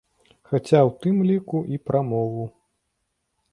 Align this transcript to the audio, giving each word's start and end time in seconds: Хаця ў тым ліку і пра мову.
Хаця 0.51 0.79
ў 0.87 0.91
тым 1.03 1.19
ліку 1.31 1.61
і 1.75 1.81
пра 1.89 1.99
мову. 2.11 2.43